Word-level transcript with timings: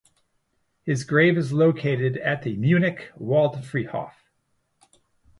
His 0.83 1.03
grave 1.03 1.37
is 1.37 1.53
located 1.53 2.17
at 2.17 2.41
the 2.41 2.55
Munich 2.55 3.11
Waldfriedhof. 3.21 4.13